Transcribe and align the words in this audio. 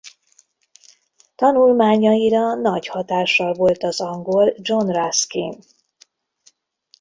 Tanulmányaira 1.35 2.55
nagy 2.55 2.87
hatással 2.87 3.53
volt 3.53 3.83
az 3.83 4.01
angol 4.01 4.53
John 4.57 4.89
Ruskin. 4.91 5.63